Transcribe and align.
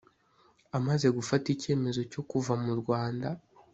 Amaze 0.77 1.07
gufata 1.17 1.45
icyemezo 1.55 2.01
cyo 2.11 2.21
kuva 2.29 2.53
mu 2.63 2.71
Rwanda 2.81 3.27